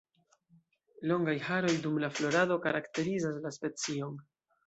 Longaj 1.09 1.35
haroj 1.49 1.75
dum 1.83 1.99
la 2.05 2.09
florado 2.21 2.59
karakterizas 2.65 3.37
la 3.47 3.55
specion. 3.59 4.19